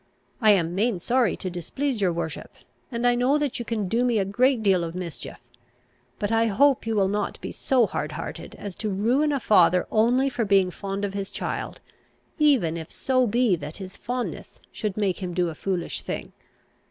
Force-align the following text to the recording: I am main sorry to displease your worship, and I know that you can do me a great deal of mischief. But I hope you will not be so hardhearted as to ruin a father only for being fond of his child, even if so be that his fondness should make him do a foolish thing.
I 0.41 0.49
am 0.53 0.73
main 0.73 0.97
sorry 0.97 1.37
to 1.37 1.51
displease 1.51 2.01
your 2.01 2.11
worship, 2.11 2.55
and 2.91 3.05
I 3.05 3.13
know 3.13 3.37
that 3.37 3.59
you 3.59 3.65
can 3.65 3.87
do 3.87 4.03
me 4.03 4.17
a 4.17 4.25
great 4.25 4.63
deal 4.63 4.83
of 4.83 4.95
mischief. 4.95 5.43
But 6.17 6.31
I 6.31 6.47
hope 6.47 6.87
you 6.87 6.95
will 6.95 7.07
not 7.07 7.39
be 7.39 7.51
so 7.51 7.85
hardhearted 7.85 8.55
as 8.55 8.75
to 8.77 8.89
ruin 8.89 9.31
a 9.31 9.39
father 9.39 9.85
only 9.91 10.27
for 10.27 10.43
being 10.43 10.71
fond 10.71 11.05
of 11.05 11.13
his 11.13 11.29
child, 11.29 11.81
even 12.39 12.77
if 12.77 12.91
so 12.91 13.27
be 13.27 13.55
that 13.57 13.77
his 13.77 13.95
fondness 13.95 14.59
should 14.71 14.97
make 14.97 15.21
him 15.21 15.35
do 15.35 15.49
a 15.49 15.53
foolish 15.53 16.01
thing. 16.01 16.33